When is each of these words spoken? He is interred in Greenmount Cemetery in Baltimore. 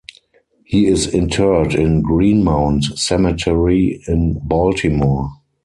He 0.63 0.87
is 0.87 1.05
interred 1.13 1.75
in 1.75 2.01
Greenmount 2.01 2.85
Cemetery 2.97 4.01
in 4.07 4.39
Baltimore. 4.41 5.29